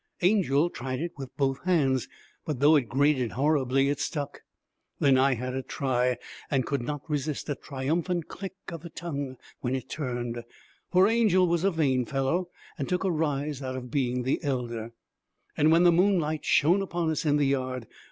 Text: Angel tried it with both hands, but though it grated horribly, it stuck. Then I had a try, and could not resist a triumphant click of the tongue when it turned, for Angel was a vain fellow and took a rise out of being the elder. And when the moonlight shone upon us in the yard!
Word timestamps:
Angel 0.23 0.71
tried 0.71 0.99
it 0.99 1.11
with 1.15 1.29
both 1.37 1.63
hands, 1.63 2.07
but 2.43 2.59
though 2.59 2.75
it 2.75 2.89
grated 2.89 3.33
horribly, 3.33 3.87
it 3.87 3.99
stuck. 3.99 4.41
Then 4.97 5.15
I 5.15 5.35
had 5.35 5.53
a 5.53 5.61
try, 5.61 6.17
and 6.49 6.65
could 6.65 6.81
not 6.81 7.07
resist 7.07 7.47
a 7.49 7.53
triumphant 7.55 8.27
click 8.27 8.55
of 8.71 8.81
the 8.81 8.89
tongue 8.89 9.37
when 9.59 9.75
it 9.75 9.89
turned, 9.89 10.43
for 10.91 11.07
Angel 11.07 11.47
was 11.47 11.63
a 11.63 11.69
vain 11.69 12.05
fellow 12.05 12.49
and 12.79 12.89
took 12.89 13.03
a 13.03 13.11
rise 13.11 13.61
out 13.61 13.75
of 13.75 13.91
being 13.91 14.23
the 14.23 14.43
elder. 14.43 14.91
And 15.55 15.71
when 15.71 15.83
the 15.83 15.91
moonlight 15.91 16.45
shone 16.45 16.81
upon 16.81 17.11
us 17.11 17.23
in 17.23 17.37
the 17.37 17.45
yard! 17.45 17.85